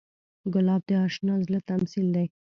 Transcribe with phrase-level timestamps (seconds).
[0.53, 2.27] ګلاب د اشنا زړه تمثیل دی.